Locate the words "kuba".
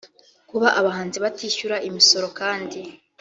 0.49-0.67